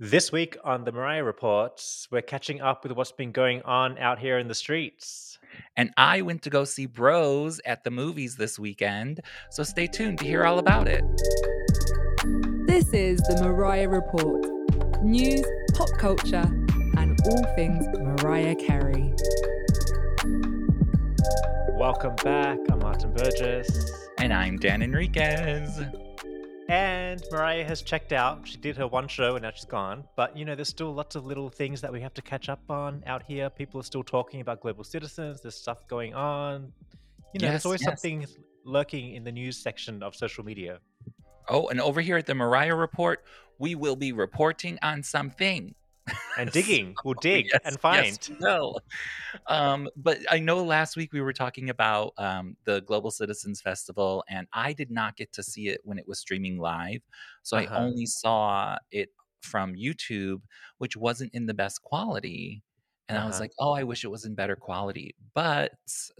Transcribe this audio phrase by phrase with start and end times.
[0.00, 1.82] This week on the Mariah Report,
[2.12, 5.40] we're catching up with what's been going on out here in the streets.
[5.76, 10.18] And I went to go see Bros at the movies this weekend, so stay tuned
[10.20, 11.02] to hear all about it.
[12.68, 14.46] This is the Mariah Report
[15.02, 15.44] news,
[15.74, 16.48] pop culture,
[16.96, 19.12] and all things Mariah Carey.
[21.70, 22.58] Welcome back.
[22.70, 24.08] I'm Martin Burgess.
[24.18, 25.80] And I'm Dan Enriquez.
[26.68, 28.46] And Mariah has checked out.
[28.46, 30.04] She did her one show and now she's gone.
[30.16, 32.60] But, you know, there's still lots of little things that we have to catch up
[32.70, 33.48] on out here.
[33.48, 35.40] People are still talking about global citizens.
[35.40, 36.72] There's stuff going on.
[37.32, 37.88] You know, Yes, there's always yes.
[37.88, 38.26] something
[38.64, 40.80] lurking in the news section of social media.
[41.48, 43.24] Oh, and over here at the Mariah Report,
[43.58, 45.74] we will be reporting on something.
[46.36, 46.98] And digging.
[47.04, 48.18] We'll dig Yes, and find.
[48.18, 48.80] Yes, will.
[49.46, 54.24] um, but I know last week we were talking about um, the Global Citizens Festival,
[54.28, 57.00] and I did not get to see it when it was streaming live.
[57.42, 57.74] So Uh-huh.
[57.74, 59.10] I only saw it
[59.42, 60.42] from YouTube,
[60.78, 62.62] which wasn't in the best quality.
[63.08, 63.44] And I was Uh-huh.
[63.44, 65.14] like, oh, I wish it was in better quality.
[65.34, 65.72] But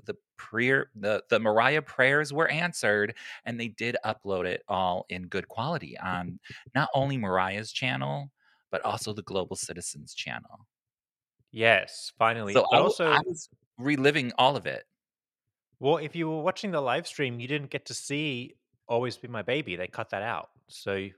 [0.04, 5.28] the prayer, the, the Mariah prayers were answered, and they did upload it all in
[5.28, 6.38] good quality on
[6.74, 8.30] not only Mariah's channel,
[8.70, 10.66] but also the Global Citizens channel.
[11.50, 12.52] Yes, finally.
[12.52, 14.84] So I, also, I was reliving all of it.
[15.80, 18.56] well, if you were watching the live stream, you didn't get to see
[18.88, 19.76] Always Be My Baby.
[19.76, 20.50] They cut that out.
[20.68, 21.08] So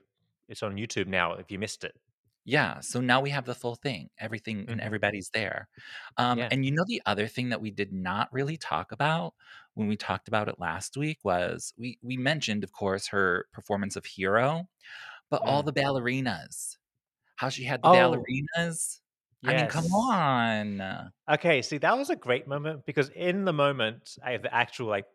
[0.47, 1.95] it's on YouTube now if you missed it.
[2.43, 2.79] Yeah.
[2.79, 4.85] So now we have the full thing, everything and Mhm.
[4.85, 5.69] everybody's there.
[6.17, 6.49] Um, Yeah.
[6.49, 9.35] And you know, the other thing that we did not really talk about
[9.75, 13.95] when we talked about it last week was we, we mentioned, of course, her performance
[13.95, 14.67] of Hero,
[15.29, 15.65] but all Mm.
[15.65, 16.77] the ballerinas,
[17.41, 18.99] how she had the Oh, ballerinas.
[19.43, 21.11] I mean, come on.
[21.27, 24.87] Okay, see, that was a great moment because in the moment, I have the actual
[24.87, 25.05] like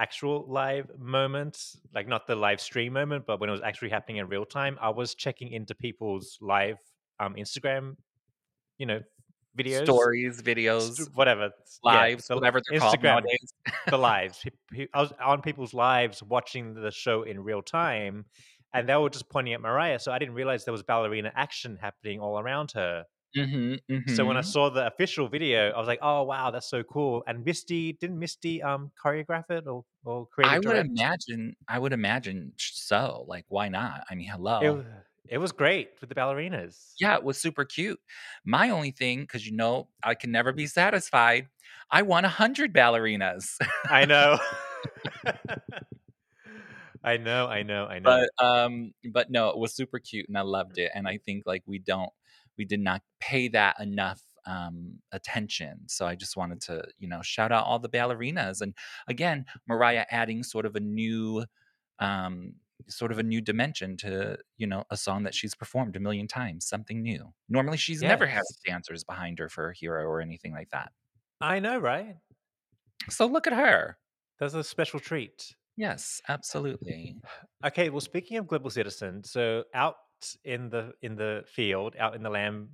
[0.00, 1.56] actual live moment,
[1.94, 4.76] like not the live stream moment, but when it was actually happening in real time,
[4.80, 6.78] I was checking into people's live
[7.20, 7.94] um Instagram,
[8.78, 9.00] you know,
[9.56, 11.50] videos, Stories, st- videos, whatever,
[11.84, 13.54] yeah, lives, the whatever they're called nowadays.
[13.88, 14.44] the lives.
[14.94, 18.24] I was on people's lives watching the show in real time,
[18.74, 21.76] and they were just pointing at Mariah, so I didn't realize there was ballerina action
[21.76, 23.06] happening all around her.
[23.34, 26.68] hmm So when I hmm saw the official video, I was like, "Oh wow, that's
[26.68, 30.52] so cool!" And Misty didn't Misty um choreograph it or or create?
[30.52, 30.90] I creative would direct?
[30.90, 33.24] imagine, I would imagine so.
[33.28, 34.04] Like, why not?
[34.10, 34.80] I mean, hello.
[34.80, 36.98] w- it was great with the ballerinas.
[36.98, 38.00] Yeah, it was super cute.
[38.44, 41.48] My only thing, because you know, I can never be satisfied.
[41.90, 43.56] I want a hundred ballerinas,
[43.88, 44.38] I know.
[47.04, 48.26] I know, I know, I know.
[48.28, 50.90] but um, but no, it was super cute, and I loved it.
[50.94, 52.10] And I think like we don't,
[52.58, 55.88] we did not pay that enough um attention.
[55.88, 58.74] So I just wanted to, you know, shout out all the ballerinas, and
[59.08, 61.44] again, Mariah adding sort of a new,
[62.00, 62.54] um,
[62.88, 66.28] sort of a new dimension to you know a song that she's performed a million
[66.28, 67.32] times, something new.
[67.48, 70.92] Normally, she's never had Yes, dancers behind her for a hero or anything like that.
[71.42, 72.16] I know, right?
[73.08, 73.98] So look at her.
[74.38, 75.56] That's a special treat.
[75.76, 77.18] Yes, absolutely.
[77.64, 79.96] Okay, well, speaking of global citizen, so out
[80.44, 82.70] in the in the field, out in the lamb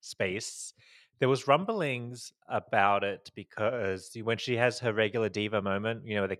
[0.00, 0.74] space,
[1.20, 6.26] there was rumblings about it because when she has her regular diva moment, you know,
[6.26, 6.38] the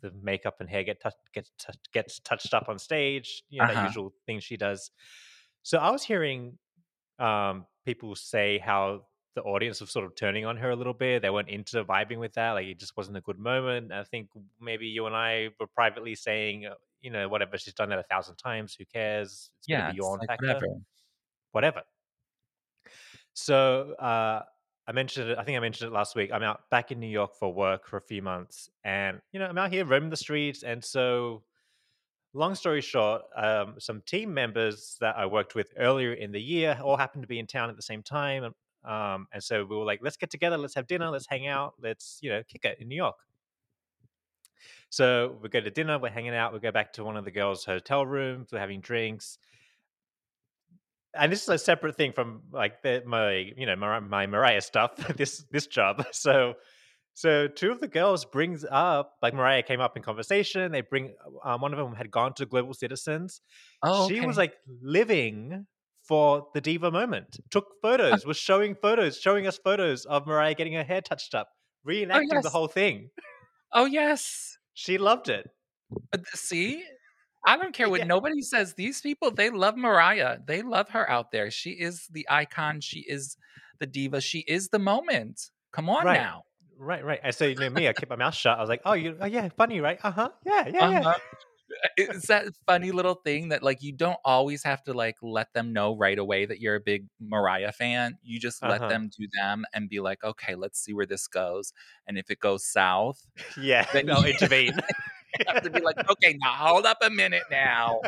[0.00, 3.66] the makeup and hair get touch, gets touch, gets touched up on stage, you know,
[3.66, 3.80] that Uh-huh.
[3.80, 4.90] usual thing she does.
[5.62, 6.58] So I was hearing
[7.18, 11.22] um, people say how the audience was sort of turning on her a little bit.
[11.22, 12.52] They weren't into vibing with that.
[12.52, 13.92] Like it just wasn't a good moment.
[13.92, 14.28] I think
[14.60, 18.02] maybe you and I were privately saying, uh, you know, whatever, she's done that a
[18.04, 18.74] thousand times.
[18.74, 19.50] Who cares?
[19.58, 20.46] It's a bit of Yeah, yawn like factor.
[20.46, 20.66] whatever.
[21.52, 21.82] Whatever.
[23.34, 24.42] So uh,
[24.86, 25.38] I mentioned it.
[25.38, 26.30] I think I mentioned it last week.
[26.32, 29.46] I'm out back in New York for work for a few months, and you know,
[29.46, 30.62] I'm out here roaming the streets.
[30.62, 31.44] And so,
[32.32, 36.78] long story short, um, some team members that I worked with earlier in the year
[36.82, 38.52] all happened to be in town at the same time.
[38.84, 41.46] And, Um, and so we were like, let's get together, let's have dinner, let's hang
[41.46, 43.16] out, let's you know, kick it in New York.
[44.90, 47.30] So we go to dinner, we're hanging out, we go back to one of the
[47.30, 49.38] girls' hotel rooms, we're having drinks,
[51.14, 54.60] and this is a separate thing from like the, my you know my, my Mariah
[54.60, 54.96] stuff.
[55.16, 56.04] this this job.
[56.12, 56.54] So
[57.14, 60.70] so two of the girls brings up like Mariah came up in conversation.
[60.72, 63.40] They bring um, one of them had gone to Global Citizens.
[63.82, 65.66] Oh, She was like living
[66.10, 67.38] for the diva moment.
[67.52, 71.50] Took photos, was showing photos, showing us photos of Mariah getting her hair touched up,
[71.86, 73.10] oh reenacting the whole thing.
[73.72, 74.58] Oh yes.
[74.74, 75.48] She loved it.
[76.12, 76.82] Uh, See,
[77.46, 78.74] I don't care what Yeah, nobody says.
[78.74, 80.38] These people, they love Mariah.
[80.44, 81.48] They love her out there.
[81.52, 82.80] She is the icon.
[82.80, 83.36] She is
[83.78, 84.20] the diva.
[84.20, 85.40] She is the moment.
[85.72, 86.18] Come on right.
[86.18, 86.42] now.
[86.76, 87.20] Right, right.
[87.22, 88.58] I say, you know, me, I kept my mouth shut.
[88.58, 89.98] I was like, "Oh, you, oh, yeah, funny, right?
[90.02, 91.14] Uh huh, yeah, yeah, Uh yeah."
[91.96, 95.72] It's that funny little thing that like you don't always have to like let them
[95.72, 98.18] know right away that you're a big Mariah fan.
[98.22, 98.88] You just let Uh-huh.
[98.88, 101.72] them do them and be like, okay, let's see where this goes.
[102.06, 103.26] And if it goes south,
[103.56, 104.74] yeah, Then they'll intervene.
[105.38, 108.04] you have to be like, okay, now hold up a minute now.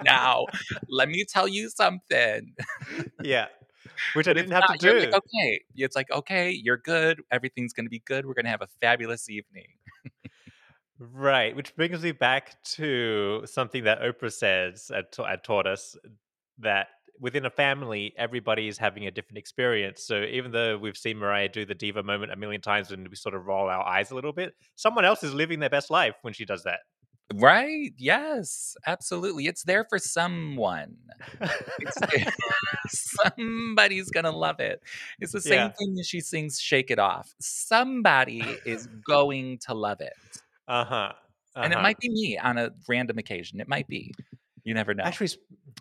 [0.00, 0.48] Now,
[0.88, 2.54] let me tell you something.
[3.22, 3.48] yeah,
[4.12, 5.12] which I didn't have not, to do.
[5.12, 5.60] like, okay.
[5.76, 7.20] It's like, okay, you're good.
[7.30, 8.26] Everything's gonna be good.
[8.26, 9.66] We're gonna have a fabulous evening.
[10.98, 15.96] Right, which brings me back to something that Oprah says and, ta- and taught us
[16.58, 16.86] that
[17.18, 20.04] within a family, everybody is having a different experience.
[20.04, 23.16] So even though we've seen Mariah do the diva moment a million times and we
[23.16, 26.14] sort of roll our eyes a little bit, someone else is living their best life
[26.22, 26.80] when she does that.
[27.34, 27.92] Right?
[27.96, 29.46] Yes, absolutely.
[29.46, 30.96] It's there for someone.
[32.88, 34.82] Somebody's gonna love it.
[35.20, 35.72] It's the same Yeah.
[35.78, 40.12] thing as she sings "Shake It Off." Somebody is going to love it,
[40.68, 41.12] uh huh.
[41.56, 43.60] and it might be me on a random occasion.
[43.60, 44.12] It might be.
[44.64, 45.04] You never know.
[45.04, 45.28] Actually,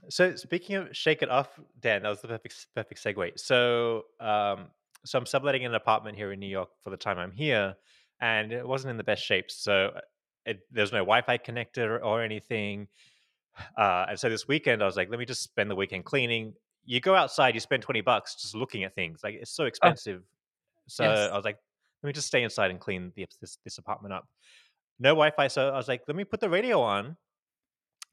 [0.10, 1.48] so speaking of shake it off,
[1.80, 3.40] Dan, that was the perfect perfect segue.
[3.40, 4.68] So, um,
[5.06, 7.76] so I'm subletting an apartment here in New York for the time I'm here,
[8.20, 9.50] and it wasn't in the best shape.
[9.50, 9.92] So,
[10.46, 12.88] it, there's no Wi-Fi connected or, or anything.
[13.78, 16.56] Uh, and so this weekend, I was like, let me just spend the weekend cleaning.
[16.86, 19.20] You go outside, you spend twenty bucks just looking at things.
[19.24, 20.24] Like it's so expensive.
[20.88, 21.30] so Yes.
[21.32, 21.60] I was like,
[22.02, 24.28] let me just stay inside and clean the, this this apartment up.
[25.00, 27.18] No Wi-Fi, so I was like, let me put the radio on.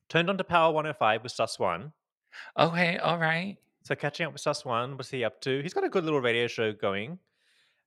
[0.09, 1.93] Turned on to Power 105 with Suss One.
[2.59, 3.57] okay, all right.
[3.85, 5.63] So catching up with Suss One, what's he up to?
[5.63, 7.19] He's got a good little radio show going.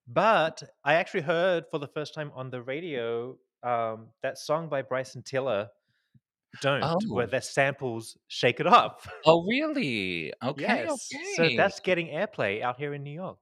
[0.07, 4.81] But I actually heard for the first time on the radio um, that song by
[4.81, 5.69] Bryson Tiller,
[6.61, 7.29] Don't, where Oh.
[7.29, 9.07] their samples shake it off.
[9.25, 10.33] Oh, really?
[10.43, 11.09] Okay, yes.
[11.13, 11.33] okay.
[11.35, 13.37] So that's getting airplay out here in New York.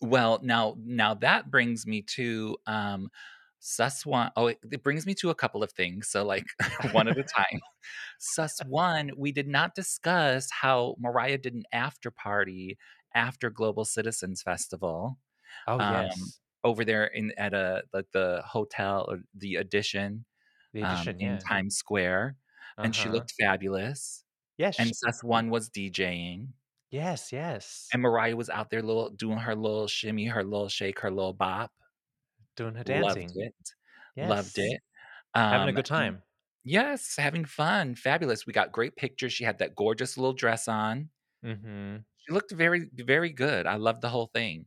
[0.00, 3.10] Well, now now that brings me to um
[3.66, 4.30] Suss One.
[4.36, 6.08] Oh, it, it brings me to a couple of things.
[6.08, 6.46] So like
[6.92, 7.60] one at a time.
[8.18, 12.78] Suss One, we did not discuss how Mariah did an after party
[13.14, 15.18] after Global Citizens Festival
[15.66, 16.40] Oh, Um, yes.
[16.64, 20.26] over there in at a like the hotel or the addition,
[20.72, 21.50] The um, edition, in.
[21.50, 22.36] Times Square,
[22.82, 23.10] and she Uh-huh.
[23.10, 24.24] looked fabulous.
[24.58, 24.78] Yes.
[24.78, 26.54] And Suss One was DJing.
[26.90, 27.92] yes, yes.
[27.92, 31.32] And Mariah was out there little doing her little shimmy, her little shake, her little
[31.32, 31.72] bop.
[32.56, 33.28] Doing her dancing.
[33.28, 33.54] Loved it.
[34.16, 34.28] Yes.
[34.28, 34.80] Loved it.
[35.50, 36.22] Having a Um, good time.
[36.64, 37.94] Yes, having fun.
[37.94, 38.46] Fabulous.
[38.46, 39.32] We got great pictures.
[39.32, 41.10] She had that gorgeous little dress on.
[41.44, 41.96] Mm-hmm.
[42.18, 43.66] She looked very, very good.
[43.66, 44.66] I loved the whole thing.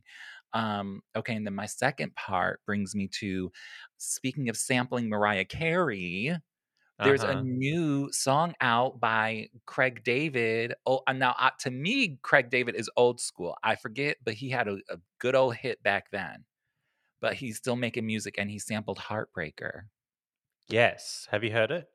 [0.52, 3.52] Um, okay, and then my second part brings me to
[3.98, 6.36] speaking of sampling Mariah Carey.
[7.02, 7.38] There's Uh-huh.
[7.38, 10.74] a new song out by Craig David.
[10.86, 13.56] Oh, and now uh, to me, Craig David is old school.
[13.64, 16.44] I forget, but he had a, a good old hit back then.
[17.20, 19.84] But he's still making music, and he sampled Heartbreaker.
[20.68, 21.26] Yes.
[21.30, 21.90] Have you heard it?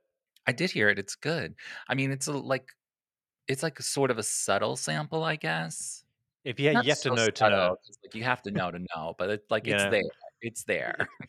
[0.47, 0.99] I did hear it.
[0.99, 1.55] It's good.
[1.87, 2.69] I mean, it's a, like,
[3.47, 6.05] it's like a sort of a subtle sample, I guess.
[6.43, 7.77] If you, Not you have to so know to subtle, know.
[7.85, 10.01] 'cause, Like you have to know to know, but it's like You it's there.
[10.41, 10.95] It's there.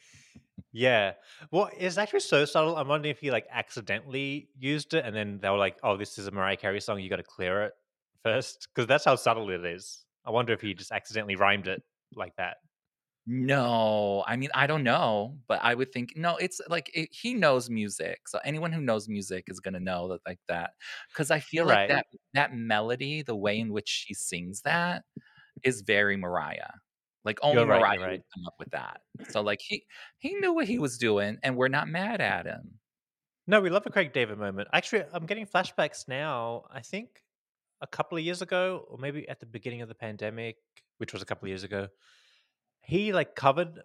[0.73, 1.15] Yeah.
[1.51, 2.77] Well, it's actually so subtle.
[2.77, 6.19] I'm wondering if he like accidentally used it and then they were like, oh, this
[6.19, 7.01] is a Mariah Carey song.
[7.01, 7.75] You got to clear it
[8.23, 8.69] first.
[8.75, 10.05] Because that's how subtle it is.
[10.25, 11.83] I wonder if he just accidentally rhymed it
[12.15, 12.59] like that.
[13.29, 16.37] No, I mean I don't know, but I would think no.
[16.37, 20.21] It's like it, he knows music, so anyone who knows music is gonna know that
[20.27, 20.71] like that.
[21.09, 21.89] Because I feel like right.
[21.89, 25.03] that that melody, the way in which she sings that,
[25.65, 26.71] is very Mariah.
[27.25, 28.13] Like only You're right, Mariah you're right.
[28.13, 29.01] would come up with that.
[29.31, 29.85] So like he
[30.19, 32.79] he knew what he was doing, and we're not mad at him.
[33.49, 34.69] No, we love a Craig David moment.
[34.73, 36.65] Actually, I'm getting flashbacks now.
[36.73, 37.23] I think
[37.81, 40.57] a couple of years ago, or maybe at the beginning of the pandemic,
[40.99, 41.89] which was a couple of years ago,
[42.87, 43.83] he like covered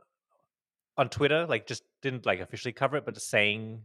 [0.97, 3.81] on Twitter, like just didn't like officially cover it, but just saying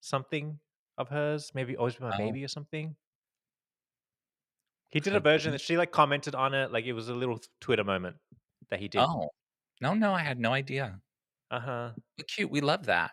[0.00, 0.58] something
[0.96, 2.18] of hers, maybe always be my Oh.
[2.18, 2.96] baby or something.
[4.88, 7.40] He did a version that she like commented on it, like it was a little
[7.60, 8.16] Twitter moment
[8.70, 9.00] that he did.
[9.02, 9.30] Oh
[9.80, 11.00] no, no, I had no idea.
[11.50, 11.90] Uh huh.
[12.26, 13.12] Cute, we love that.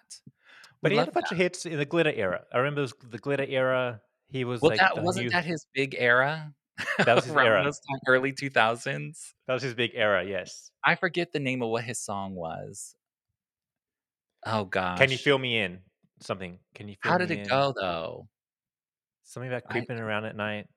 [0.82, 2.46] But We he had a bunch of hits in the glitter era.
[2.54, 4.02] I remember it was the glitter era.
[4.30, 6.54] He was Well, like that wasn't new- that his big era.
[7.06, 7.72] That was his era.
[8.08, 9.34] early two thousands.
[9.48, 10.24] that was his big era.
[10.24, 10.72] Yes.
[10.84, 12.96] I forget the name of what his song was.
[14.46, 15.00] Oh gosh.
[15.00, 15.80] Can you feel me in?
[16.22, 16.60] Something.
[16.74, 17.48] Can you feel How did it in?
[17.48, 18.28] go though?
[19.24, 20.68] Something about I- creeping around at night.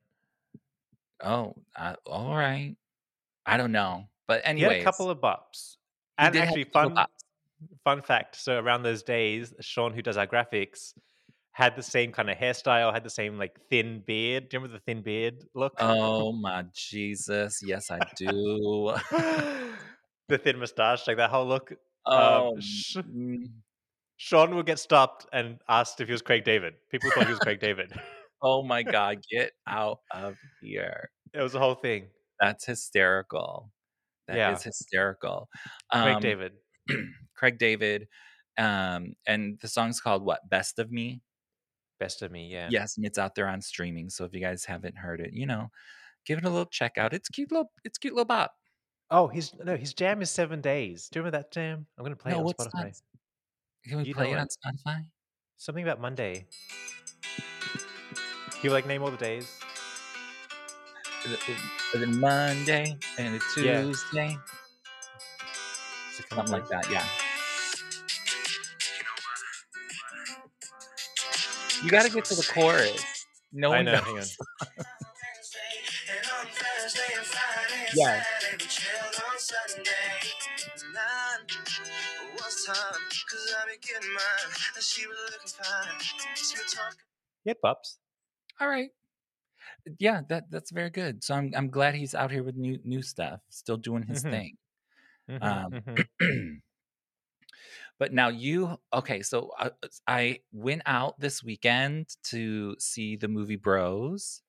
[1.22, 2.76] Oh, uh, all right.
[3.44, 5.76] I don't know, but had a couple of bops.
[6.16, 6.96] And actually, fun
[7.82, 8.36] fun fact.
[8.36, 10.92] So around those days, Sean, who does our graphics,
[11.58, 14.48] had the same kind of hairstyle, had the same like thin beard.
[14.48, 15.74] Do you remember the thin beard look?
[15.80, 17.60] Oh my Jesus!
[17.64, 18.94] Yes, I do.
[20.28, 21.72] the thin mustache, like that whole look.
[22.06, 23.50] Oh, sh- mm,
[24.18, 26.74] Sean would get stopped and asked if he was Craig David.
[26.92, 27.92] People thought he was Craig David.
[28.40, 31.10] Oh my god, get out of here.
[31.34, 32.06] It was the whole thing.
[32.38, 33.72] That's hysterical.
[34.28, 34.62] That is Yeah.
[34.62, 35.48] hysterical.
[35.90, 36.52] Craig Um, David.
[37.34, 38.06] Craig David.
[38.56, 40.48] Um, and the song's called what?
[40.48, 41.20] Best of Me.
[41.98, 42.68] Best of me, yeah.
[42.70, 44.08] Yes, and it's out there on streaming.
[44.08, 45.70] So if you guys haven't heard it, you know,
[46.24, 47.12] give it a little check out.
[47.12, 48.52] It's cute little it's cute little bop.
[49.10, 51.08] Oh, his no, his jam is seven days.
[51.08, 51.86] Do you remember that jam?
[51.96, 53.00] I'm gonna play no, it on Spotify.
[53.84, 55.04] Can we You play it on Spotify?
[55.56, 56.46] Something about Monday.
[58.60, 59.58] He would like name all the days.
[61.24, 61.40] Is it-
[61.94, 64.36] is it Monday and a Tuesday.
[66.30, 66.52] Come Something mm-hmm.
[66.52, 67.27] like that, yeah.
[71.82, 73.04] You gotta get to the chorus.
[73.52, 73.92] No I one know.
[73.92, 74.04] knows.
[74.04, 74.24] Hang on.
[77.94, 78.26] Yes.
[87.44, 87.98] He had pops.
[88.60, 88.90] All right.
[89.98, 91.22] Yeah, that that's very good.
[91.24, 94.30] So I'm I'm glad he's out here with new new stuff, still doing his Mhm.
[94.30, 94.58] thing.
[95.30, 95.72] Mhm, Um,
[96.20, 96.60] mhm.
[97.98, 99.22] but now you okay?
[99.22, 99.70] So I,
[100.06, 104.42] I went out this weekend to see the movie Bros.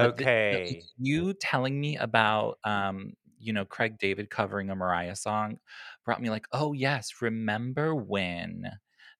[0.00, 0.90] But the- the- Okay.
[0.98, 5.60] you telling me about um, you know, Craig David covering a Mariah song
[6.04, 8.64] brought me like, oh yes, remember when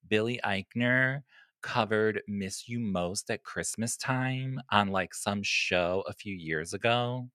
[0.08, 1.22] Billy Eichner
[1.62, 7.30] covered Miss You Most at Christmas time on like some show a few years ago?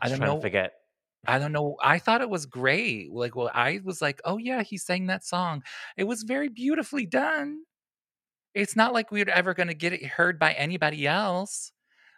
[0.00, 0.40] I Just don't know.
[0.40, 0.72] forget.
[1.26, 1.76] I don't know.
[1.82, 3.12] I thought it was great.
[3.12, 5.62] Like, well, I was like, oh yeah, he sang that song.
[5.96, 7.62] It was very beautifully done.
[8.54, 11.72] It's not like we were ever going to get it heard by anybody else.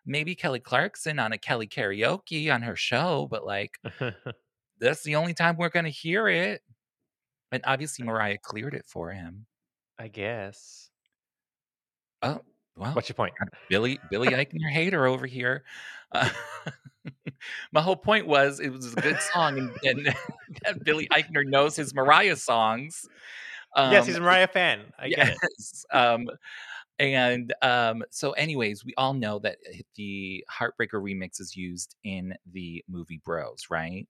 [0.06, 3.78] Maybe Kelly Clarkson on a Kelly karaoke on her show, but like
[4.80, 6.62] that's the only time we're going to hear it.
[7.50, 9.46] And obviously Mariah cleared it for him.
[9.98, 10.90] I guess.
[12.22, 12.40] Oh,
[12.76, 13.32] well, What's your point?
[13.68, 15.64] Billy Billy Eichner hater over here.
[16.12, 16.28] Uh,
[17.72, 20.06] my whole point was it was a good song, and, and
[20.64, 23.06] that Billy Eichner knows his Mariah songs.
[23.76, 24.80] yes, he's a Um, Mariah fan.
[24.98, 25.36] I get it.
[25.58, 25.84] yes.
[25.92, 26.28] Um,
[26.98, 29.56] and um, so, anyways, we all know that
[29.96, 34.06] the Heartbreaker remix is used in the movie Bros, right?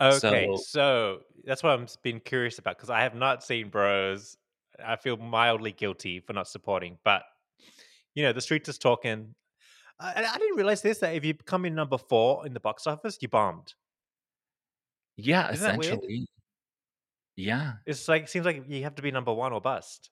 [0.00, 4.36] Okay, So- so that's what I'm been curious about because I have not seen Bros.
[4.84, 7.22] I feel mildly guilty for not supporting, but
[8.16, 9.36] you know, the streets is talking.
[10.00, 12.54] Uh, I, I I didn't realize this that if you come in number four in
[12.54, 13.74] the box office, you bombed.
[15.16, 16.26] Yeah, Isn't essentially.
[17.36, 17.74] Yeah.
[17.86, 20.10] It's like seems like you have to be number one or bust.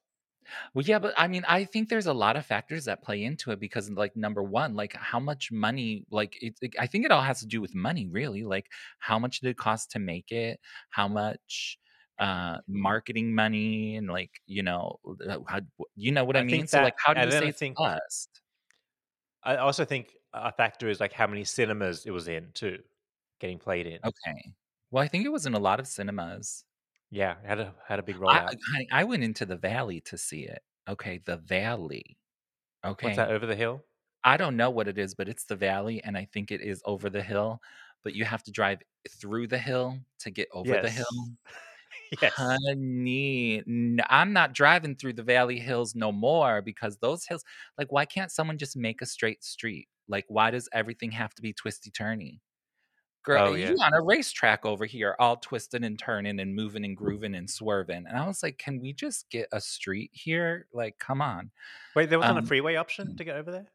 [0.73, 3.51] Well, yeah, but I mean, I think there's a lot of factors that play into
[3.51, 7.11] it because, like, number one, like how much money, like, it, it- I think it
[7.11, 8.43] all has to do with money, really.
[8.43, 10.59] Like, how much did it cost to make it?
[10.91, 11.79] How much
[12.19, 15.59] uh marketing money and like you know uh, how
[15.95, 17.77] you know what i, I mean so that- like how do you say I think-
[17.77, 18.41] bust
[19.43, 22.79] I also think a factor is like how many cinemas it was in too,
[23.39, 23.99] getting played in.
[24.03, 24.53] okay
[24.91, 26.63] well i think it was in a lot of cinemas
[27.11, 28.57] Yeah, it had a had a big I, rollout.
[28.71, 32.17] honey, I went into the valley to see it okay the valley
[32.83, 33.83] okay What's that over the hill?
[34.23, 36.81] I don't know what it is, but it's the valley, and I think it is
[36.85, 37.61] over the hill.
[38.03, 38.79] But you have to drive
[39.21, 41.05] through the hill to get over the hill.
[42.21, 42.33] Yes.
[42.37, 43.63] Honey,
[44.09, 47.43] I'm not driving through the valley hills no more because those hills,
[47.77, 49.87] like, why can't someone just make a straight street?
[50.07, 52.39] Like, why does everything have to be twisty turny?
[53.23, 53.71] Girl, Oh, yeah.
[53.71, 57.49] you on a racetrack over here, all twisting and turning and moving and grooving and
[57.49, 58.05] swerving.
[58.07, 60.67] And I was like, can we just get a street here?
[60.73, 61.51] Like, come on.
[61.95, 63.71] Wait, there wasn't Um, a freeway option to get over there?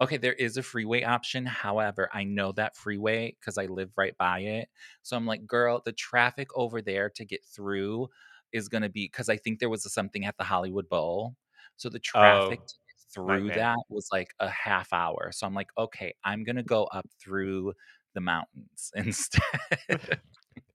[0.00, 1.44] Okay, there is a freeway option.
[1.44, 4.68] However, I know that freeway because I live right by it.
[5.02, 8.08] So I'm like, girl, the traffic over there to get through
[8.52, 11.36] is going to be because I think there was something at the Hollywood Bowl.
[11.76, 13.56] So the traffic Oh, to get through nightmare.
[13.56, 15.30] that was like a half hour.
[15.32, 17.74] So I'm like, okay, I'm going to go up through
[18.14, 19.42] the mountains instead.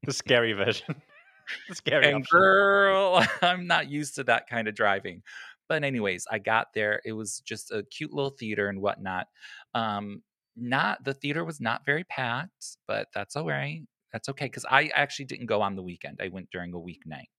[0.05, 1.01] The scary version.
[1.67, 2.39] the scary and option.
[2.39, 5.24] girl, I'm not used to that kind of driving.
[5.67, 7.01] But anyways, I got there.
[7.05, 9.27] It was just a cute little theater and whatnot.
[9.74, 10.24] Um,
[10.55, 13.81] not the theater was not very packed, but that's all right.
[14.12, 16.19] That's okay because I actually didn't go on the weekend.
[16.22, 17.29] I went during a weeknight.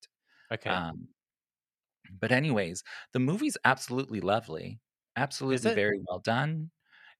[0.53, 0.71] Okay.
[0.71, 1.09] Um,
[2.21, 4.81] but anyways, the movie's absolutely lovely.
[5.17, 6.71] Absolutely very well done.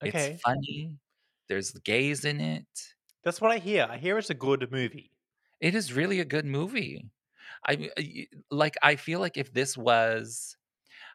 [0.03, 0.31] okay.
[0.33, 0.93] It's funny.
[1.47, 2.67] There's gays in it.
[3.23, 3.87] That's what I hear.
[3.89, 5.11] I hear it's a good movie.
[5.59, 7.05] It is really a good movie.
[7.65, 7.91] I mean,
[8.51, 10.56] like I feel like if this was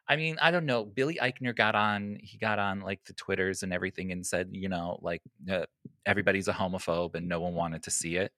[0.07, 0.85] I mean, I don't know.
[0.85, 4.69] Billy Eichner got on he got on like the Twitters and everything and said, you
[4.69, 5.65] know, like uh,
[6.05, 8.33] everybody's a homophobe and no one wanted to see it.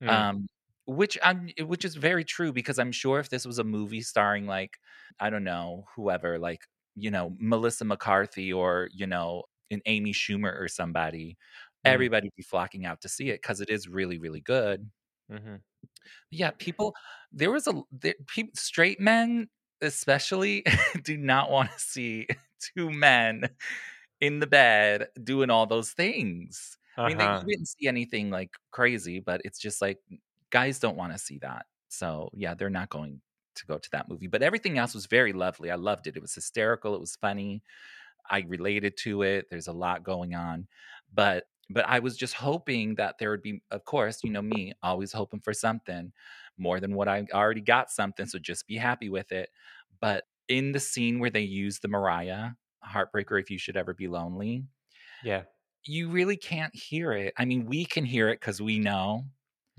[0.00, 0.24] Mm.
[0.26, 0.48] Um
[0.86, 4.46] Which I'm which is very true because I'm sure if this was a movie starring
[4.46, 4.78] like,
[5.20, 6.66] I don't know, whoever, like,
[6.96, 11.38] you know, Melissa McCarthy or, you know, an Amy Schumer or somebody,
[11.84, 12.08] Mm.
[12.10, 14.90] everybody'd be flocking out to see it because it is really, really good.
[15.28, 15.56] hmm
[16.30, 16.94] Yeah, people
[17.32, 19.48] there was a there, peop straight men
[19.84, 20.64] especially
[21.04, 22.28] do not wanna see
[22.60, 23.50] 2 men
[24.20, 26.78] in the bed doing all those things.
[27.04, 27.48] I mean, they you Uh-huh.
[27.48, 30.00] didn't see anything, like, crazy, but it's just like,
[30.50, 31.66] guys don't wanna see that.
[31.88, 33.20] So, yeah, they're not going
[33.56, 35.70] to go to that movie, but everything else was very lovely.
[35.70, 36.16] I loved it.
[36.16, 37.62] It was hysterical, it was funny.
[38.30, 39.46] I related to it.
[39.50, 40.68] There's a lot going on.
[41.12, 44.74] But but I was just hoping that there would be of course, you know me,
[44.82, 46.12] always hoping for something
[46.58, 49.50] more than what I already got something, so just be happy with it.
[50.00, 52.50] But in the scene where they use the Mariah
[52.86, 54.64] Heartbreaker if you should ever be lonely,
[55.22, 55.44] Yeah.
[55.84, 57.34] you really can't hear it.
[57.38, 59.24] I mean, we can hear it because we know,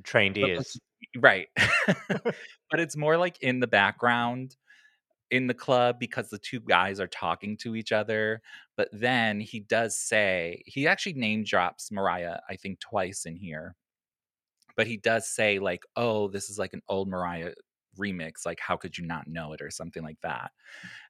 [0.04, 0.78] Trained ears.
[1.18, 1.48] right.
[2.72, 4.58] But it's more like in the background
[5.32, 8.42] in the club because the 2 guys are talking to each other,
[8.78, 13.76] but then he does say he actually name drops Mariah, I think, twice in here,
[14.78, 17.54] but he does say, like, "Oh, this is like an old Mariah
[17.98, 20.52] remix, like, how could you not know it?" or something like that,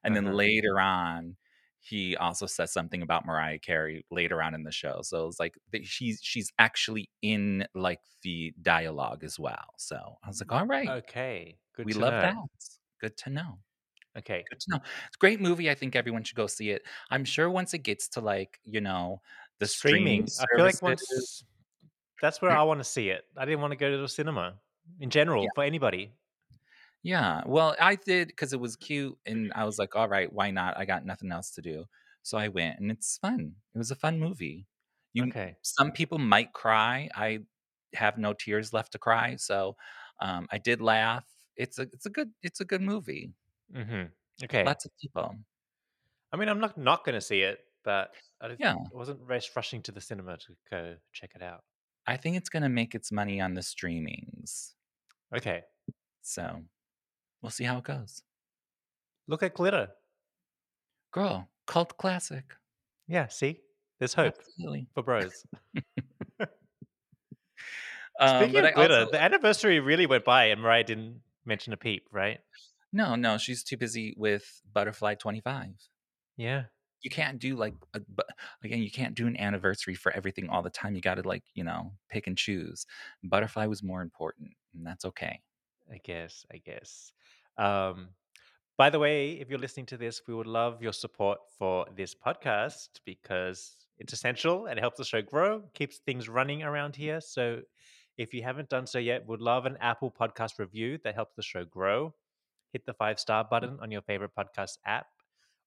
[0.04, 0.36] and then Uh-huh.
[0.36, 1.36] later on,
[1.80, 5.56] he also says something about Mariah Carey later on in the show, so it's like
[5.84, 11.58] she's she's actually in, like, the dialogue as well, so I was like, "Alright, Okay.
[11.72, 12.22] Good we love know.
[12.22, 12.36] that.
[13.00, 13.60] Good to know."
[14.16, 14.48] Okay.
[14.50, 14.78] Good to know.
[15.08, 16.82] It's a great movie, I think everyone should go see it.
[17.10, 19.22] I'm sure once it gets to, like, you know,
[19.58, 20.32] the streaming Streaming.
[20.38, 21.44] I feel like once
[22.20, 23.24] that's where I want to see it.
[23.36, 24.60] I didn't want to go to the cinema
[25.00, 26.12] in general Yeah, for anybody.
[27.06, 27.42] Yeah.
[27.46, 30.76] Well, I did because it was cute, and I was like, "Alright, why not?
[30.78, 31.86] I got nothing else to do."
[32.22, 33.56] So I went, and it's fun.
[33.74, 34.66] It was a fun movie.
[35.12, 35.58] You Okay.
[35.62, 37.08] some people might cry.
[37.14, 37.40] I
[37.94, 39.76] have no tears left to cry, so,
[40.20, 41.26] um, I did laugh.
[41.56, 43.32] It's a it's a good it's a good movie.
[43.72, 44.06] hmm
[44.44, 44.66] Okay.
[44.66, 45.38] Lots of people.
[46.32, 49.54] I mean, I'm not not going to see it, but I, Yeah, I wasn't rush,
[49.56, 51.64] rushing to the cinema to go check it out.
[52.06, 54.74] I think it's gonna make its money on the streamings,
[55.34, 55.64] Okay.
[56.22, 56.64] so
[57.46, 58.24] we'll see how it goes.
[59.28, 59.90] Look at Glitter.
[61.12, 62.56] Girl, cult classic.
[63.06, 63.28] Yeah.
[63.28, 63.60] See,
[64.00, 64.88] there's hope Absolutely.
[64.94, 65.46] for bros.
[68.18, 71.74] Um, Speaking I of Glitter, also the anniversary really went by, and Mariah didn't mention
[71.74, 72.40] a peep, right?
[72.94, 75.74] no, no, she's too busy with Butterfly 25.
[76.38, 76.64] Yeah.
[77.02, 78.00] You can't do like a,
[78.64, 80.94] again, you can't do an anniversary for everything all the time.
[80.94, 82.86] You got to like, you know, pick and choose.
[83.22, 85.42] Butterfly was more important, and that's okay.
[85.92, 86.46] I guess.
[86.50, 87.12] I guess.
[87.58, 88.10] Um,
[88.78, 92.14] By the way, if you're listening to this, we would love your support for this
[92.14, 97.20] podcast because it's essential and it helps the show grow, keeps things running around here.
[97.22, 97.62] So
[98.18, 101.42] if you haven't done so yet, would love an Apple podcast review that helps the
[101.42, 102.14] show grow.
[102.72, 105.06] Hit the five star button on your favorite podcast app.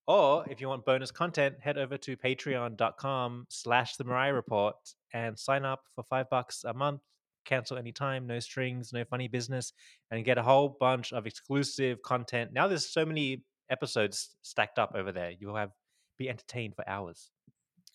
[0.06, 4.75] Or if you want bonus content, head over to patreon.com slash the Mariah Report
[5.13, 7.02] and sign up for five bucks a month.
[7.45, 9.73] Cancel anytime, no strings, no funny business
[10.12, 12.52] and get a whole bunch of exclusive content.
[12.54, 15.32] Now there's so many episodes stacked up over there.
[15.32, 15.71] You'll have
[16.17, 17.32] be entertained for hours.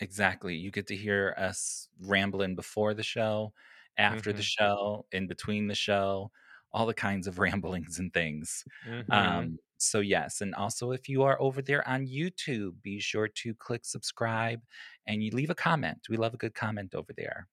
[0.00, 0.57] Exactly.
[0.57, 3.52] You get to hear us rambling before the show,
[3.96, 6.33] after the hmm show, in between the show,
[6.72, 7.38] all the kinds of
[7.78, 8.64] ramblings and things.
[8.85, 13.28] hmm Um, so yes, and also if you are over there on YouTube, be sure
[13.28, 14.62] to click subscribe
[15.07, 16.07] and you leave a comment.
[16.09, 17.48] We love a good comment over there.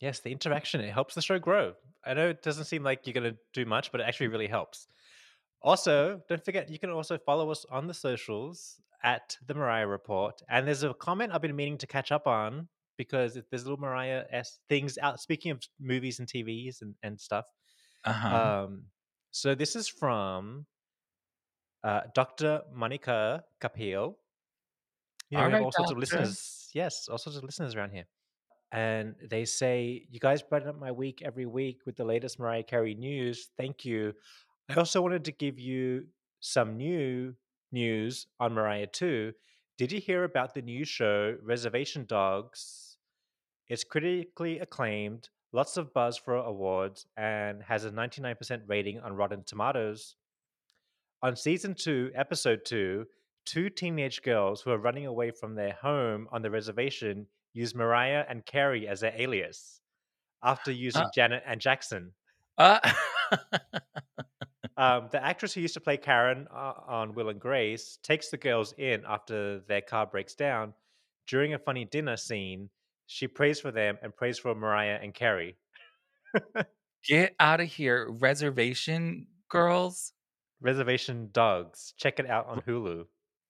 [0.00, 1.74] Yes, the interaction it helps the show grow.
[2.04, 4.46] I know it doesn't seem like you're going to do much, but it actually really
[4.46, 4.86] helps.
[5.62, 10.40] Also, don't forget you can also follow us on the socials at the Mariah Report.
[10.48, 14.24] And there's a comment I've been meaning to catch up on because there's little Mariah
[14.30, 15.20] s things out.
[15.20, 17.46] Speaking of movies and TVs and, and stuff,
[18.04, 18.36] Uh-huh.
[18.64, 18.84] um,
[19.30, 20.66] so this is from
[21.84, 22.62] uh, Dr.
[22.72, 24.14] Monica Kapil.
[25.30, 26.70] You know, All we have right, all sorts of listeners.
[26.74, 28.04] Yes, all sorts of listeners around here.
[28.72, 32.64] And they say, You guys brighten up my week every week with the latest Mariah
[32.64, 33.48] Carey news.
[33.56, 34.12] Thank you.
[34.68, 36.06] I also wanted to give you
[36.40, 37.34] some new
[37.72, 39.32] news on Mariah, too.
[39.78, 42.96] Did you hear about the new show, Reservation Dogs?
[43.68, 49.44] It's critically acclaimed, lots of buzz for awards, and has a 99% rating on Rotten
[49.44, 50.16] Tomatoes.
[51.22, 53.06] On season two, episode two,
[53.44, 58.24] two teenage girls who are running away from their home on the reservation use Mariah
[58.28, 59.80] and Carrie as their alias
[60.42, 62.12] after Uh, using Janet and Jackson.
[62.58, 62.80] uh,
[64.78, 68.36] Um, the actress who used to play Karen uh, on Will and Grace takes the
[68.36, 70.74] girls in after their car breaks down.
[71.26, 72.68] During a funny dinner scene,
[73.06, 75.56] she prays for them and prays for Mariah and Carrie.
[77.08, 78.06] Get out of here.
[78.10, 80.12] Reservation girls?
[80.60, 81.94] Reservation Dogs.
[81.96, 83.06] Check it out on Hulu.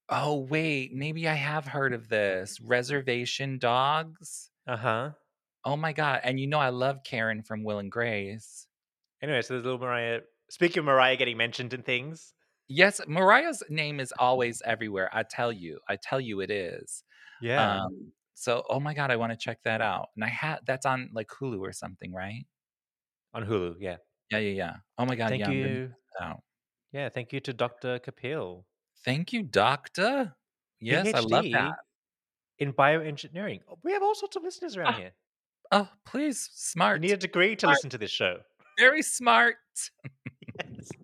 [0.09, 0.93] Oh, wait.
[0.95, 2.61] Maybe I have heard of this.
[2.61, 4.51] Reservation dogs?
[4.67, 5.11] Uh huh.
[5.65, 6.21] Oh my God.
[6.23, 8.67] And you know, I love Karen from Will and Grace.
[9.23, 10.21] Anyway, so there's a little Mariah.
[10.51, 12.35] Speaking of Mariah getting mentioned in things,
[12.69, 15.09] Yes, Mariah's name is always everywhere.
[15.13, 15.79] I tell you.
[15.89, 17.05] I tell you it is.
[17.41, 20.09] yeah, Um, so oh my God, I want to check that out.
[20.17, 22.45] And I had that's on like Hulu or something, right?
[23.35, 23.77] on Hulu.
[23.81, 23.97] Yeah.
[24.31, 24.77] Yeah, yeah, yeah.
[24.99, 25.51] Oh my God, Thank yeah.
[25.53, 25.89] You.
[25.89, 26.43] check that out.
[26.93, 27.99] Yeah, thank you to Dr.
[27.99, 28.65] Kapil.
[29.05, 30.35] Thank you, Doctor.
[30.81, 31.77] Yes, I love that.
[32.59, 33.61] in bioengineering.
[33.69, 35.13] Oh, We have all sorts of listeners around Ah, here.
[35.73, 37.01] Oh, please, You smart.
[37.01, 37.77] need a degree to Smart.
[37.77, 38.41] listen to this show.
[38.79, 39.57] Very smart.
[40.69, 40.89] Yes.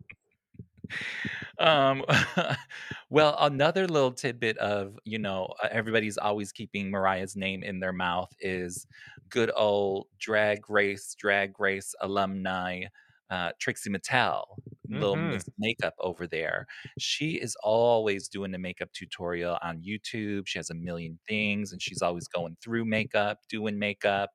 [1.58, 2.04] Um,
[3.10, 7.92] well, another little tidbit of, you know, uh, everybody's always keeping Mariah's name in their
[7.92, 8.86] mouth is
[9.28, 12.84] good old drag race, drag race alumni,
[13.32, 14.44] uh, Trixie Mattel,
[14.90, 15.32] little Mhm.
[15.32, 16.66] Miss Makeup over there.
[16.98, 20.48] She is always doing the makeup tutorial on YouTube.
[20.48, 24.30] She has a million things and she's always going through makeup, doing makeup,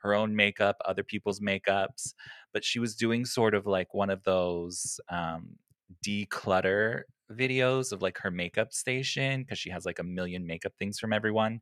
[0.00, 2.14] her own makeup, other people's makeups.
[2.52, 5.58] But she was doing sort of like one of those um,
[6.04, 10.98] declutter videos of like her makeup station because she has like a million makeup things
[10.98, 11.60] from everyone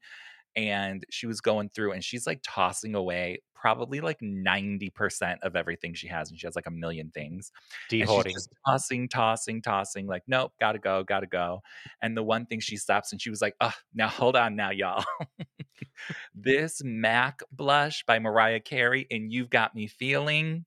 [0.56, 5.94] and she was going through and she's like tossing away probably like 90% of everything
[5.94, 7.52] she has and she has like a million things
[7.90, 8.32] and she's De-hoarding.
[8.32, 11.60] just tossing tossing tossing like nope gotta go gotta go
[12.02, 14.70] and the one thing she stops and she was like oh now hold on now
[14.70, 15.04] y'all.
[16.34, 20.66] This mac blush by mariah carey and you've got me feeling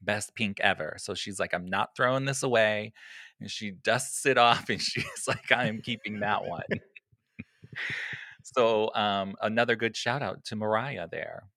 [0.00, 0.96] best pink ever.
[0.98, 2.94] So she's like i'm not throwing this away
[3.40, 6.62] and she dusts it off and she's like i am keeping that one
[8.56, 11.48] so um another good shout out to mariah there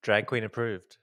[0.00, 0.96] Drag queen approved.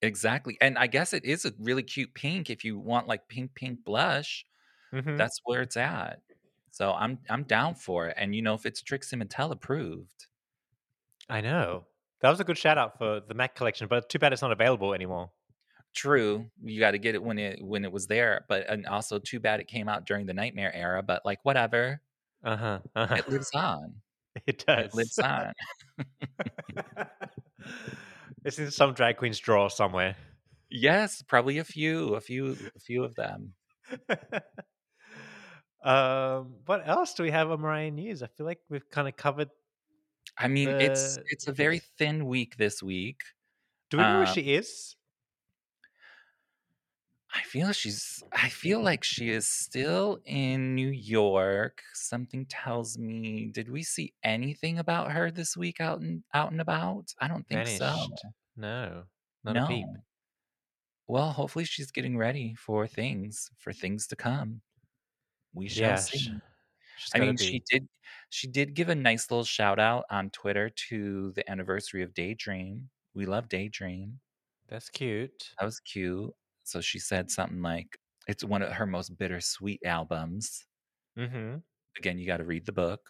[0.00, 3.54] exactly and i guess it is a really cute pink if you want like pink
[3.54, 4.46] pink blush
[4.92, 5.18] Mhm.
[5.18, 6.22] that's where it's at
[6.70, 10.28] so i'm i'm down for it and you know if it's trixie mattel approved
[11.28, 11.86] I know.
[12.20, 14.52] That was a good shout out for the Mac collection, but too bad it's not
[14.52, 15.32] available anymore.
[15.94, 19.18] true you got to get it when it when it was there but and also
[19.18, 22.00] too bad it came out during the nightmare era but like whatever
[22.42, 22.80] Uh huh.
[22.94, 23.18] Uh-huh.
[23.18, 24.02] it lives on
[24.46, 24.86] It does.
[24.86, 25.52] it lives on
[28.44, 30.16] it's in some drag queen's drawer somewhere.
[30.70, 33.52] yes probably a few a few a few of them
[35.84, 38.22] um, what else do we have on Mariah News?
[38.22, 39.48] I feel like we've kind of covered.
[40.38, 43.20] i mean it's The- it's a very thin week this week
[43.90, 44.96] Do we know where Um, she is?
[47.34, 51.82] I feel she's I feel like she is still in New York.
[51.94, 56.60] Something tells me did we see anything about her this week out and out and
[56.60, 57.14] about?
[57.20, 57.94] I don't think so.
[58.56, 59.04] No,
[59.44, 59.64] not no.
[59.64, 59.86] a peep.
[61.06, 64.62] Well, hopefully she's getting ready for things, for things to come.
[65.54, 66.32] We shall Yeah, see.
[67.14, 67.88] I mean, she did
[68.30, 72.90] she did give a nice little shout out on Twitter to the anniversary of Daydream.
[73.14, 74.20] We love Daydream.
[74.68, 75.54] That's cute.
[75.58, 76.34] That was cute.
[76.64, 77.98] So she said something like,
[78.28, 80.64] it's one of her most bittersweet albums.
[81.18, 81.56] Mm-hmm.
[81.98, 83.00] Again, you got to read the book.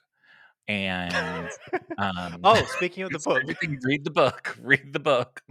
[0.68, 1.48] And
[1.98, 3.42] um, oh, speaking of the book.
[3.84, 4.56] read the book.
[4.62, 5.42] Read the book.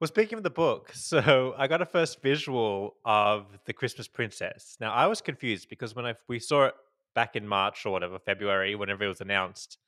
[0.00, 4.76] Well, speaking of the book, so I got a first visual of the Christmas Princess.
[4.80, 6.74] Now I was confused because when I we saw it
[7.16, 9.78] back in March or whatever, February, whenever it was announced,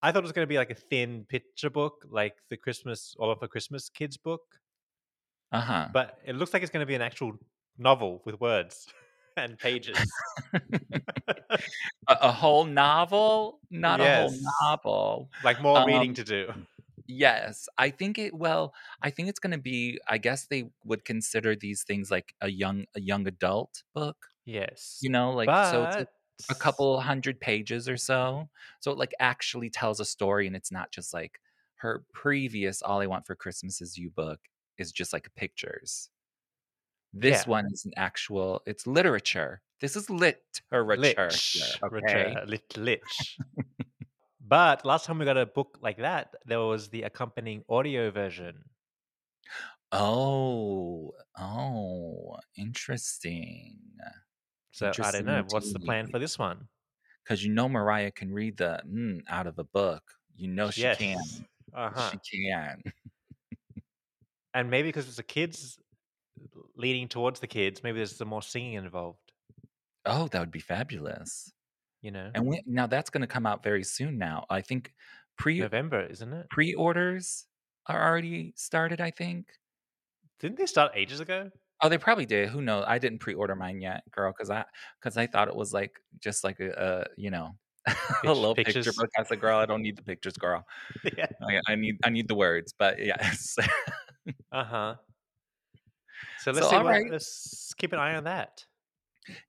[0.00, 3.14] I thought it was going to be like a thin picture book, like the Christmas
[3.18, 4.40] all of a Christmas kids book.
[5.52, 5.88] Uh huh.
[5.92, 7.32] But it looks like it's going to be an actual
[7.78, 8.88] novel with words
[9.36, 9.96] and pages.
[10.54, 11.58] a,
[12.08, 15.30] a whole novel, not a whole novel.
[15.44, 16.52] like more reading Um, to do.
[17.08, 18.34] Yes, I think it.
[18.34, 19.98] Well, I think it's going to be.
[20.08, 24.16] I guess they would consider these things like a young, a young adult book.
[24.44, 24.98] Yes.
[25.02, 25.84] You know, like so.
[25.84, 26.06] It's a,
[26.50, 28.48] a couple hundred pages or so.
[28.80, 31.40] So it like actually tells a story, and it's not just like
[31.76, 34.40] her previous "All I Want for Christmas Is You" book
[34.78, 36.10] is just like pictures.
[37.12, 37.50] This Yeah.
[37.50, 38.62] one is an actual.
[38.66, 39.62] It's literature.
[39.80, 41.30] This is literature.
[41.30, 42.34] Lich, Okay.
[42.46, 43.38] Lit, lich.
[44.40, 48.64] but last time we got a book like that, there was the accompanying audio version.
[49.92, 53.78] Oh, oh, interesting.
[54.72, 55.44] So I don't know.
[55.48, 56.68] What's the plan for this one?
[57.24, 60.02] Because you know Mariah can read the mm, out of a book.
[60.34, 61.18] You know she can.
[61.74, 62.10] Uh-huh.
[62.10, 62.82] She can.
[64.56, 65.78] And maybe because it's the kids
[66.76, 69.18] leading towards the kids, maybe there's some more singing involved.
[70.06, 71.52] Oh, that would be fabulous.
[72.00, 74.16] You know, And we, now that's going to come out very soon.
[74.16, 74.94] Now I think
[75.36, 76.48] pre November, isn't it?
[76.48, 77.46] pre orders
[77.86, 79.48] are already started, I think.
[80.40, 81.50] Didn't they start ages ago?
[81.82, 82.48] Oh, they probably did.
[82.48, 82.84] Who knows?
[82.86, 84.64] I didn't pre-order mine yet, girl, because I
[84.98, 87.56] because I thought it was like just like a, a you know
[88.24, 88.96] a little picture pictures.
[88.96, 89.10] book.
[89.18, 90.64] I said, girl, I don't need the pictures, girl.
[91.16, 91.26] yeah.
[91.46, 92.74] I, I need I need the words.
[92.78, 93.56] But yes,
[94.56, 94.94] Uh huh.
[96.38, 96.76] So let's So, see.
[96.76, 97.10] What, right.
[97.10, 98.64] Let's keep an eye on that.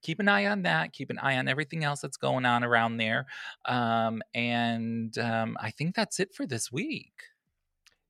[0.02, 0.92] keep an eye on that.
[0.92, 3.26] Keep an eye on everything else that's going on around there.
[3.66, 7.14] Um, and um, I think that's it for this week.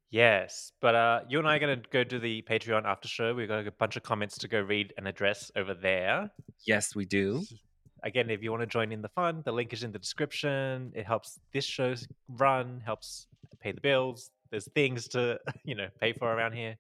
[0.10, 3.36] Yes, but uh, you and I are going to go to the Patreon after show.
[3.36, 6.32] We've got a bunch of comments to go read and address over there.
[6.66, 7.44] Yes, we do.
[8.04, 10.94] Again, if you want to join in the fun, the link is in the description.
[10.96, 11.94] It helps this show
[12.30, 13.28] run, helps
[13.60, 14.32] pay the bills.
[14.50, 16.78] There's things to you know pay for around here,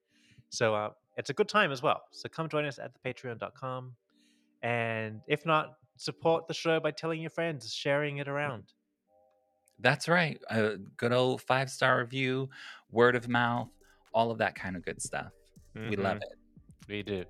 [0.50, 2.02] so uh, it's a good time as well.
[2.12, 3.94] So come join us at the Patreon.com,
[4.64, 8.64] and if not, support the show by telling your friends, sharing it around.
[9.80, 10.40] That's right.
[10.50, 12.50] A good old five star review,
[12.92, 13.70] word of mouth,
[14.14, 15.32] all of that kind of good stuff.
[15.76, 16.22] We love Mhm.
[16.22, 16.38] it.
[16.88, 17.26] We do.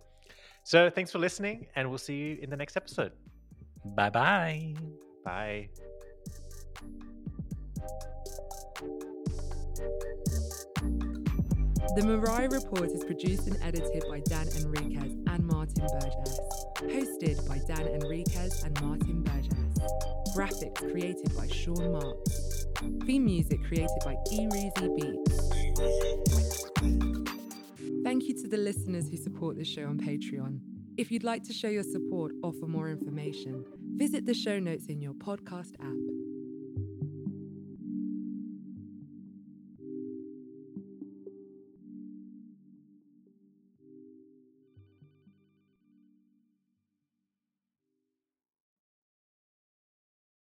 [0.63, 3.11] So thanks for listening, and we'll see you in the next episode.
[3.83, 4.73] Bye bye
[5.23, 5.69] bye.
[11.97, 16.39] The Mariah Report is produced and edited by Dan Enriquez and Martin Burgess.
[16.75, 19.79] Hosted by Dan Enriquez and Martin Burgess.
[20.35, 22.67] Graphics created by Sean Marks.
[23.07, 25.37] Theme music created by Ereezy Beatz.
[28.03, 30.59] Thank you to the listeners who support this show on Patreon.
[30.97, 34.85] If you'd like to show your support or for more information, visit the show notes
[34.85, 36.26] in your podcast app.